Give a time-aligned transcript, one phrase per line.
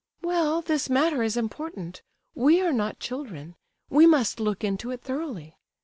[0.23, 2.01] "Well, this matter is important.
[2.33, 5.57] We are not children—we must look into it thoroughly.